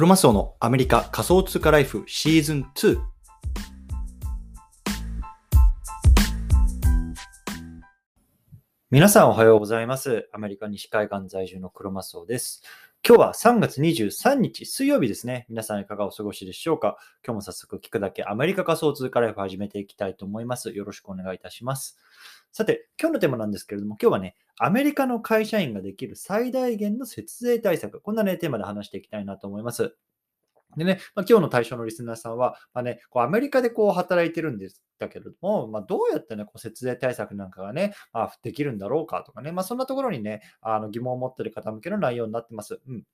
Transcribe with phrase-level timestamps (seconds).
[0.00, 2.98] クロマスオのアメリカ仮想通貨ライフシーズン2。
[8.90, 10.30] 皆さんおはようございます。
[10.32, 12.62] アメリカ西海岸在住のクロマスオです。
[13.06, 15.44] 今日は3月23日水曜日ですね。
[15.50, 16.96] 皆さんいかがお過ごしでしょうか？
[17.22, 20.70] 今日も早速聞くだけアメリカ仮想通貨ライフ始めていきたいと思います。
[20.70, 21.98] よろしくお願いいたします。
[22.52, 29.96] さて、今日のテーマなんですけれども、今日はね、アメリカの会社員ができる最大限の節税対策、こんなね、テーマで話していきたいなと思います。
[30.76, 42.80] でね、まあ、今日の対象のリスナーさんは、まあね、こうアメリカでこう働いてるんですだけれども、まあ、どうやってね、こう節税対策なんかがね、まあ、できるんだろうかとかね、まあ、そんなところにね、あの疑問を持っている方向けの内容になってます。
[42.86, 43.04] うん。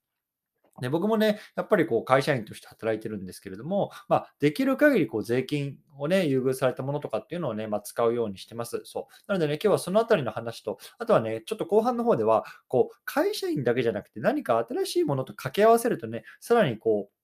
[0.80, 8.82] で僕もね、やっぱりこう会社員として働いてるんですけれども、まあ、できる限りこう税金をね、優遇されたものとかっていうのをね、まあ、使うようにしてます。
[8.84, 9.14] そう。
[9.28, 17.16] なのでね、今日はそのあたりの話と、あとはね、ちょっと後半の方では、こう、会社員だけじゃなくて何か新しいものと掛け合わせるとね、さらにこう、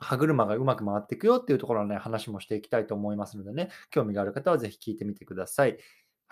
[0.00, 5.76] 歯車がうまく回っていくよっていうところのね、話もしていきたいと思いますのでね、興味がある方はぜひ聞いてみてください。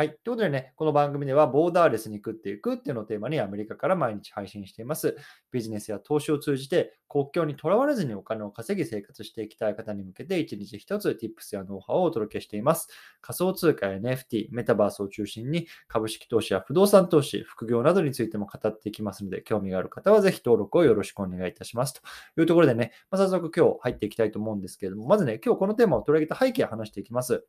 [0.01, 0.11] はい。
[0.11, 5.17] ということでね、この番組ではボーダーレスに食っていくっていうのをテーマにアメリカから毎日配信しています。
[5.51, 12.87] ビジネスや投資を通じて国境にとらわれずにお金を稼ぎ生活していきたい方に向けて一日一つ Tips やノウハウをお届けしています。
[13.21, 21.95] 仮想通貨や NFT、メタバースを中心に株式投資や不動産投資、副業などについても語っていきますので、興味がある方はぜひ登録をよろしくお願いいたします。
[21.95, 27.45] というところでね、まあ、早速今日入っていきたいと思うんですけれども、まずね、今日このテーマを取り上げた背景を話していきます。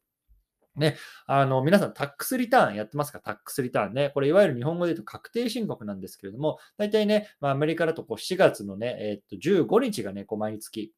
[0.80, 3.20] ね、あの皆さん、タックスリターンやってますか？
[3.20, 4.12] タックスリターンね。
[4.14, 10.94] これ、いわゆる日本語で言うと確定申告なんですけれども、大体ね、まあ、アメリカだとこう4月のね、えー、っと15日がね、こう毎月、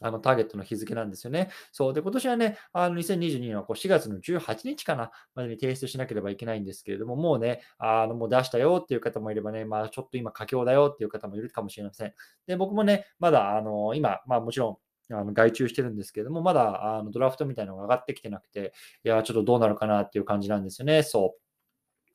[0.00, 1.50] あのターゲットの日付なんですよね。
[1.72, 1.92] そう。
[1.92, 12.14] で、今年はね、あの2022年はこう4月の18日かな、までに提出しなければいけないんですけれども、もうね、あのもう出したよっていう方もいればね、まあちょっと今佳境だよっていう方もいるかもしれません。
[12.46, 14.76] で、僕もね、まだあの今、まあもちろん、
[15.10, 18.72] あの外注してるんですけれども、まだあのドラフトみたいなのが上がってきてなくて、
[19.04, 21.02] いや、ちょっとどうなるかなっていう感じなんですよね。
[21.02, 21.48] そう。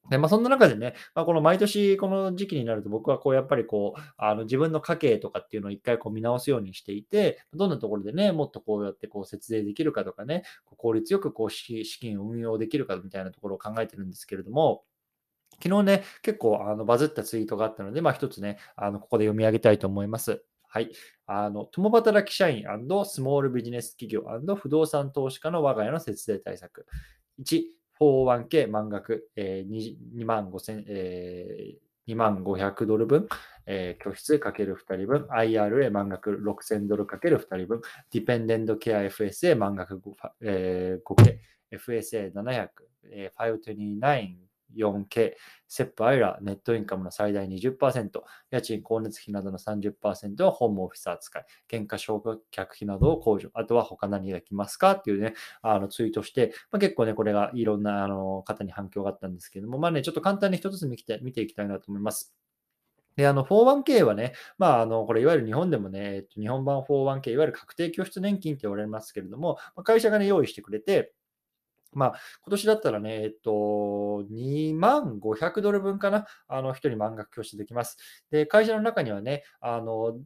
[0.09, 10.43] で、まあ、そんな中でね、まあ、この毎年この時期になると僕はこうやっぱりこう、あの自分の家計とかっていうのを一回こう見直すようにしていて、どんなところでね、もっとこうやってこう節税できるかとかね、
[10.77, 14.83] 効率よくこう資金を運用できるかみたいなところを考えてるんですけれども、
[15.63, 20.43] 昨日ね、結構あのバズったツイートがあったので、まあ一つね、あのここで読み上げたいと思います。
[20.73, 20.91] はい。
[21.27, 22.63] あの、共働き社員
[23.05, 24.23] スモールビジネス企業
[24.55, 26.87] 不動産投資家の我が家の節税対策。
[27.43, 27.61] 1、
[28.01, 33.27] 401k 満額、えー、2, 万5千、えー、2万500ドル分、
[33.67, 40.11] えー、拠出かける2人分、IRA 満額6000ドルかける2人分、ディペンデントケア FSA 満額 5,、
[40.41, 41.37] えー、5K、
[41.77, 42.69] FSA700、
[43.11, 45.33] えー、529 4K、
[45.67, 62.33] セップアイラ、ネットインカムの最大20%、家賃、光熱費などの30%はホームオフィス扱い、原価償却費などを控除、あとは他何が来ますかっていうね、あのツイートして、まあ、結構ね、これがいろんなあの方に反響があったんですけども、まあね、ちょっと簡単に一つずつ見て見ていきたいなと思います。
[63.15, 71.13] で、あの、41K はね、まあ、あの、これ、いわゆる日本でもね、えっと、日本版 41K、いわゆる確定拠出年金って言われますけれども、会社がね、用意してくれて、
[71.95, 73.51] まあ、今年だったらね、えっと、
[74.31, 77.97] 2万500ドル分かな、あの、1人満額拠出できます。
[78.31, 80.19] で、会社の中にはね、あの、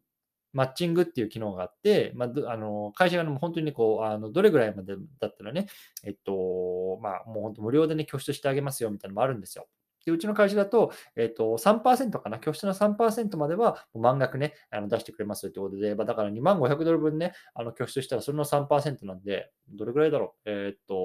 [0.53, 5.67] マッチングっていう機能があって、まあ、あの会社が本当にねこう、あのどれぐらいまでだったらね、
[6.03, 9.67] えっと、まあ、もう本当無料でね、拠出してあげますよみたいなのもあるんですよ。
[10.05, 20.49] でうちの会社だと、えっ、と、3%かな、拠出の3%までは満額ね、あの出してくれますということで、まあ、だから2万500ドル分ね、あの拠出したらそれの3%なんで、どれぐらいだろう？
[20.49, 20.95] えっ、と、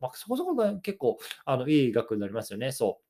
[0.00, 2.72] まあ、そこそこ結構あのいい額になりますよね。
[2.72, 3.04] そう。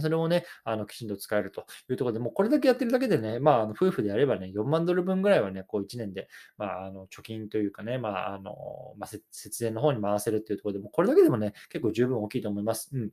[0.00, 12.90] それもね、あのきちんと使えるというところで、もうこれだけやってるだけでね、まあ、あの夫婦でやればね、4万ドル分ぐらいはね、こう1年で、まあ、あの貯金というかね、まあ、あの、まあ、節電の方に回せるっていうところでも、これだけでもね、結構十分大きいと思います。
[12.92, 13.10] うん。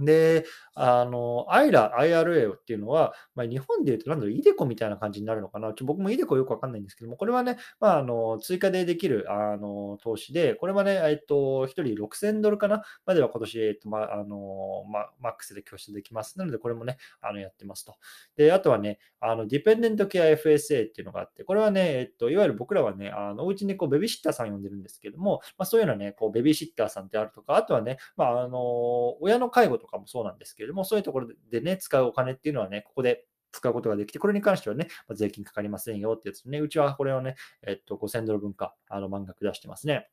[0.00, 0.44] で、
[0.74, 5.72] あの、アイラ、IRA っていうのは、まあ、日本で言うと、なんだろう、イデコみたいな感じになるのかな。
[5.74, 12.82] ちょ僕もイデコよくわかんないんですけども、これはね、まあ、あの、追加でできる、あの、投資で、これはね、えっと、1人6000ドルかな？
[13.04, 16.38] までは今年、えっと、まあ、あの、まあ、マックスで拠出できます。
[16.38, 17.96] なので、これもね、あの、やってますと。
[18.36, 37.36] で、あとはね、あの、ディペンデントケア FSA っていうのがあって、これはね、えっと、いわゆる僕らはね、あの、お家にこう、ベビーシッターさん呼んでるんですけども、まあ、そういうのはね、こう、ベビーシッターさんってあるとか、あとはね、まあ、あの、親の介護とかもそうなんですけれども、そういうところでね、使うお金っていうのはね、ここで使うことができて、これに関してはね、まあ、税金かかりませんよってやつね、うちはこれをね、
[37.66, 40.08] えっと、5000ドル分か、あの、満額出してますね。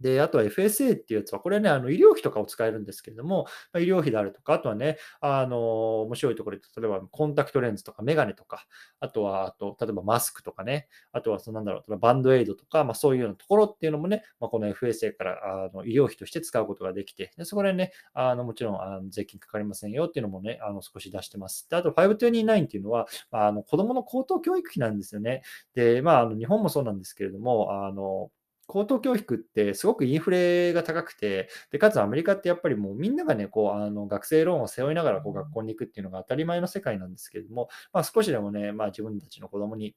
[0.00, 8.66] で、あとは FSA っていうやつは、これね、あの医療費とかを使えるんですけれども、ま、医療費であるとか、あとはね、あの、面白いところで、例えばコンタクトレンズとかメガネとか、
[9.00, 21.68] あとは、あと、例えばマスクとかね、あとは、そのなんだろう、バンドエイドとか、まあ、そういうようなところっていうのもね、まあ、この FSA からあの医療費として使うことができて、でそこでね、あのもちろんあの税金かかりませんよっていうのもね、あの少し出してます。
[21.70, 25.42] で、あと529っていうのは、あの子供の高等教育費なんですよね。
[25.74, 28.30] で、まあ、あの日本もそうなんですけれども、あの、
[28.70, 39.96] 高等教育ってすごくインフレが高くて、でかつアメリカってやっぱりもうみんながね、こうあの学生ローンを背負いながらこう学校に行くっていうのが当たり前の世界なんですけれども、まあ、少しでもね、まあ、自分たちの子供に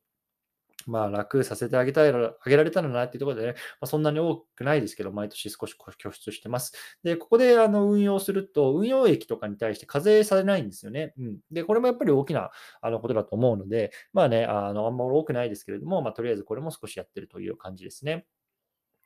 [0.86, 6.74] まあ、楽させてあげたい、あげられたらなっていうところでね、まあ、そんなに多くないですけど、毎年少し拠出してます。
[7.04, 11.14] で、ここであの運用すると、運用益とかに対して課税されないんですよね。
[11.18, 11.38] うん。
[11.52, 18.26] で、これもやっぱり大きなあのことだと思うので、まあね、あの、あんま多くないですけれども、まあ、とりあえずこれも少しやってるという感じですね。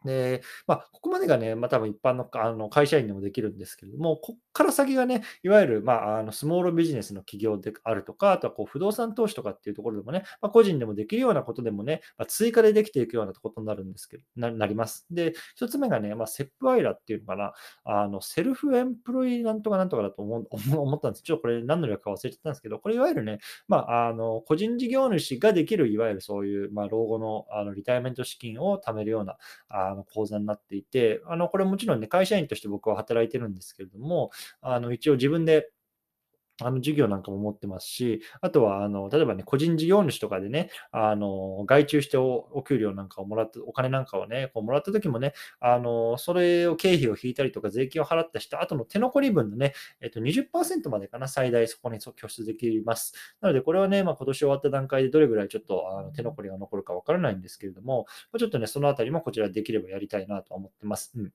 [0.06, 15.06] で、まあ、ここまでがね、まあ、多分一般のあの会社員でもできるんですけれども、ここから先がね、いわゆる、まあ、あのスモールビジネスの企業であるとか、あとはこう不動産投資とかっていうところでもね、まあ、個人でもできるようなことでもね、まあ、追加でできていくようなことになるんですけど、ななります。
[15.12, 17.54] で、一つ目がね、まあ、セップアイラっていうのかな、
[17.84, 20.46] あのセルフエンプロイなんとかなんとかだと思
[20.78, 21.24] 思ったんです。
[21.24, 29.38] ちょっとこれ何の略か忘れちゃったんですけど、これいわゆるね、まあ、あの個人事業主ができる、いわゆるそういう、まあ、老後のあのリタイアメント資金を貯めるような
[29.70, 34.32] ああの講座になっていて、あのこれもちろんね、会社員として僕は働いてるんですけれども、
[34.62, 35.70] あの一応自分で
[36.62, 53.14] あの、事業なんかも持ってますし、あとは、あの、例えばね、個人事業主とかでね、あの、外注してお給料なんかをもらった、お金なんかをね、こうもらった時もね、あの、それを経費を引いたりとか、税金を払ったした後の手残り分のね、えっと、20%までかな、最大そこに拠出できます。
[53.42, 58.06] なので、これはね、まあ、今年終わった段階でどれぐらいちょっとあの手残りが残るかわからないんですけれども、
[58.38, 61.12] ちょっとね、そのあたりもこちらできればやりたいなと思ってます。
[61.16, 61.32] うん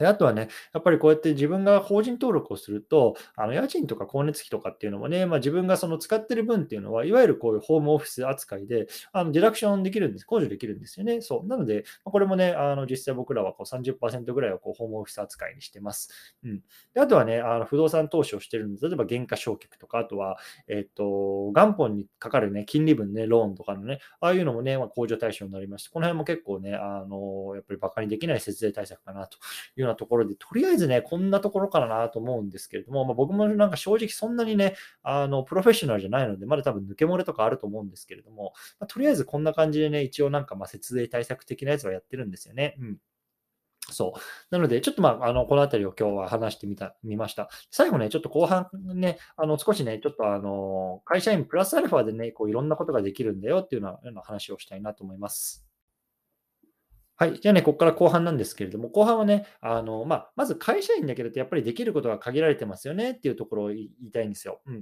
[0.00, 11.20] で、あとはね、やっぱりこうやって自分が法人登録をすると、あの家賃とか光熱費とかっていうのもね、まあ、自分がその使ってる分っていうのは、いわゆるこういうホームオフィス扱いで、あのディダクションできるんです、控除できるんですよね。
[11.20, 11.46] そう。
[11.46, 16.10] なので、これもね、あの実際僕らはこう30%ぐらいをこうホームオフィス扱いにしてます。
[16.44, 16.62] うん。
[16.94, 29.36] であとはね、あの不動産投資をしてるんで、例えば減価償却とか、あとは、えっ、と、元本にかかるね、金利分ね、ローンとかのね、ああいうのもね、まあ、控除対象になりまして、この辺も結構ね、あの、やっぱり馬鹿にできない節税対策かなと
[29.76, 42.76] いうようなところで、とりあえずね、こんなところからなと思うんですけれども、まあ、僕もなんか正直そんなにね、あの、プロフェッショナルじゃないので、まだ多分抜け漏れとかあると思うんですけれども、まあ、とりあえずこんな感じでね、一応なんかまあ節税対策的なやつはやってるんですよね。
[42.80, 42.98] うん。
[43.92, 44.20] そう。
[44.50, 47.48] なので、ちょっとまあ、あの、このあたりを今日は話してみた、みました。
[47.70, 55.69] 最後ね、ちょっと後半ね、あの、少しね、ちょっとあの、会社員プラスアルファでね、こういろんなことができるんだよっていうような話をしたいなと思います。
[57.20, 57.38] はい。
[57.38, 64.62] じゃあね、ここから後半なんですけれども、後半はね、あの、まあ、まず会社員だけだとやっぱりできることが限られてますよねっていうところを言いたいんですよ。
[64.64, 64.72] う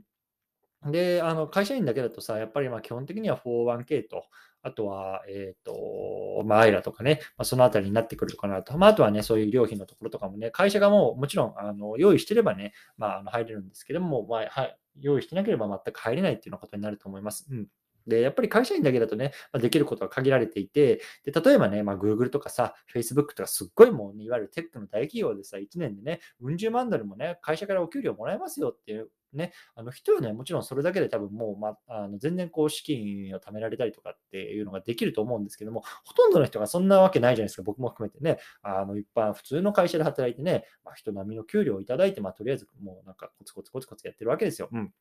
[0.89, 0.93] ん。
[0.93, 4.25] で、あの、会社員だけだとさ、やっぱりまあ基本的には 401k と、
[4.63, 8.79] あとは、えっ、と、まあ、アイラとかね、まあ、そのあたりになってくるかなと。
[8.79, 17.49] まあ、あとはね、そういう医療費のところとかもね、会社がもうもちろん、あの、用意してればね、まあ、あの入れるんですけども、まあ、はい、用意してなければ全く入れないっていうようなことになると思います。
[17.51, 17.67] うん。
[18.09, 44.69] で、やっぱり会社員だけだとね、まあ、できることは限られていて、で例えばね、まあ、Google とかさ、Facebook とかすっごいもう、ね、いわゆるテックの大企業でさ、1年でね、うん十万ドルもね、会社からお給料もらえますよっていうね、あの人はね、もちろんそれだけで多分もう、まあ、の全然こう資金を貯められたりとかっていうのができると思うんですけども、ほとんどの人がそんなわけないじゃないですか、僕も含めてね、あの一般、普通の会社で働いてね、まあ、人並みの給料をいただいて、まあ、とりあえずもうなんかコツコツコツコツやってるわけですよ。
[44.73, 44.93] うん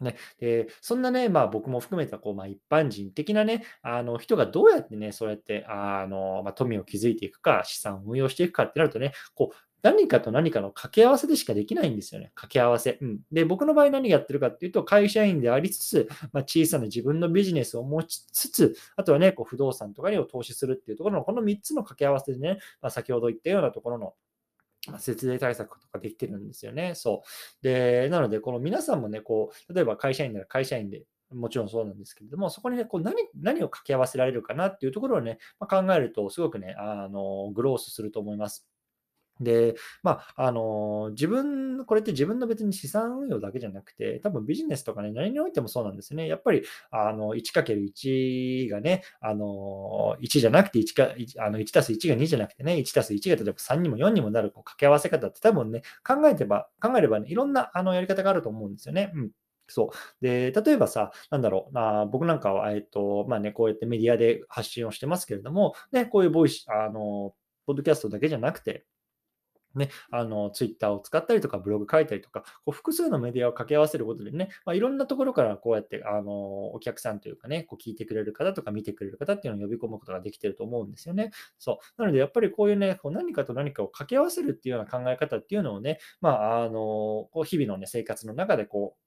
[0.00, 12.32] ね、でそんなね、まあ、僕も含めたこう、まあ、一般人的なね、あの人がどうやってね、そうやってあの、まあ、富を築いていくか、資産を運用していくかってなるとね、こう何かと何かの掛け合わせでしかできないんですよね。
[12.34, 12.98] 掛け合わせ。
[13.00, 24.14] うん、で、僕の場合何やってるかっていうと、会社員でありつつ、まあ、小さな自分のビジネスを持ちつつ、あとはね、こう不動産とかにを投資するっていうところの、この3つの掛け合わせでね、まあ、先ほど言ったようなところの
[24.98, 26.94] 節税対策とかできてるんですよね。
[26.94, 27.62] そう。
[27.62, 38.66] で、なので、この皆さんもね、こう、例えば会社員なら会社員で、もちろんそうなんですけれども、そこにね、こう何何を掛け合わせられるかなっていうところをね、まあ、考えると、すごくね、あの、グロースすると思います。
[39.40, 46.26] で、まあ、あの、自分、これって自分の別に資産運用だけじゃなくて、多分ビジネスとかね、何においてもそうなんですね。
[46.28, 59.12] やっぱり、あの、1×1 がね、あの、1じゃなくて1か、1あの1たす1が2じゃなくてね、1たす1が例えば3にも4にもなるこう掛け合わせ方って多分ね、考えてば、考えればね、いろんなあのやり方があると思うんですよね。
[59.14, 59.30] うん。
[59.68, 60.24] そう。
[60.24, 67.34] で、例えばさ、なんだろう、あ僕なんかは、えっと、まあね、こうやってメディアで発信をしてますけれども、ね、こういうボイス、あの、
[67.66, 68.86] ポッドキャストだけじゃなくて、
[69.78, 81.30] ね、あの、ツイッターを使ったりとか、ブログ書いたりとか、こう複数のメディアを掛け合わせることでね、まあ、いろんなところからこうやって、あの、お客さんというかね、こう聞いてくれる方とか見てくれる方っていうのを呼び込むことができてると思うんですよね。
[81.58, 82.02] そう。
[82.02, 86.70] なので、やっぱりこういうね、こう何かと何かを掛け合わせるっていうような考え方っていうのをね、まあ、あの、
[87.32, 89.05] こう日々のね、生活の中でこう、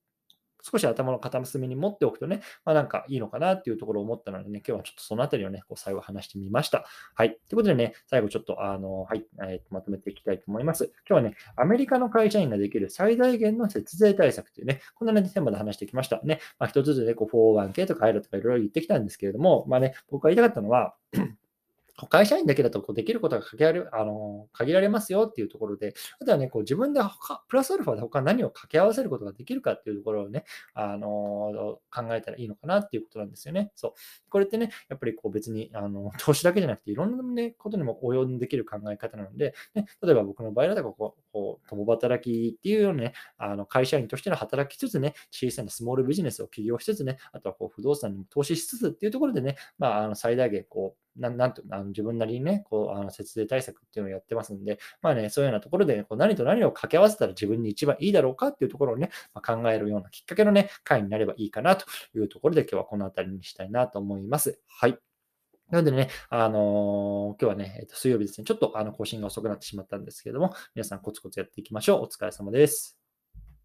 [0.62, 6.86] 少し頭の片隅に持っておくとね、まあ、なんかいいのかなっていうところを思ったのでね、今日はちょっとそのあたりをね、こう最後話してみました。
[7.16, 7.30] はい。
[7.30, 10.92] ということでね、最後ちょっと、あの、はい、えー、まとめていきたいと思います。
[11.08, 16.22] 今日はね、アメリカの会社員ができる最大限の節税対策というね、こんなね、テーマで話してきました。
[16.24, 20.96] ね、まあ、一つずつね、こう、401k とか IRA とかいろいろ言ってきたんですけれども、まあね、僕が言いたかったのは、
[22.08, 33.72] 会社員だけだとこうできることが限られあの限られますよっていうところで、あとはね、こう自分で他プラスアルファで他何を掛け合わせることができるかっていうところをね、あの考えたらいいのかなっていうことなんですよね。
[33.76, 33.94] そう。
[34.30, 61.86] これってね、やっぱりこう別にあの 投資だけじゃなくていろんな、ね、ことにも応用できる考え方なので、ね、例えば僕の場合だとこう、こう共働きっていうようなね、あの会社員としての働きつつね、小さなスモールビジネスを起業しつつね、あとはこう不動産にも投資しつつっていうところでね、まあ、あの最大限こう、ななんとあの自分なりにね、こうあの節税対策っていうのをやってますんで、まあね、そういうようなところで、ね、こう何と何を掛け合わせたら自分に一番いいだろうかっていうところをね、まあ、考えるようなきっかけのね、回になればいいかなと
[62.16, 64.60] いうところで、今日はこの辺りにしたいなと思います。
[64.68, 64.98] はい。
[65.70, 72.04] なのでね、あのー、今日はね、えー、と水曜日ですね、ちょっとあの更新が遅くなってしまったんですけれども、皆さんコツコツやっていきましょう。
[72.04, 72.99] お疲れ様です。